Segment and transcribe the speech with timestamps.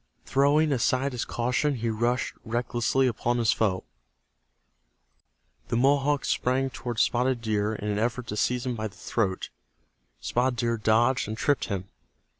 [0.25, 3.83] Throwing aside his caution, he rushed recklessly upon his foe.
[5.67, 9.49] The Mohawk sprang toward Spotted Deer in an effort to seize him by the throat.
[10.19, 11.87] Spotted Deer dodged and tripped him.